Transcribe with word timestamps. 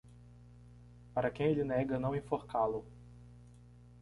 Para 1.13 1.29
quem 1.29 1.45
ele 1.51 1.63
nega 1.63 1.99
não 1.99 2.15
enforcá-lo. 2.15 2.83